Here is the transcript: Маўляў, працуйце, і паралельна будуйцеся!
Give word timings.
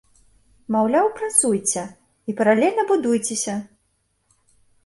Маўляў, 0.75 1.07
працуйце, 1.19 1.83
і 2.33 2.37
паралельна 2.39 2.87
будуйцеся! 2.93 3.55